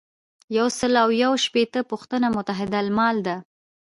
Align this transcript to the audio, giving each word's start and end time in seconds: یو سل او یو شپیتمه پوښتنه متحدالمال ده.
یو 0.57 0.67
سل 0.77 0.93
او 1.03 1.09
یو 1.23 1.31
شپیتمه 1.45 1.81
پوښتنه 1.91 2.27
متحدالمال 2.37 3.15
ده. 3.27 3.35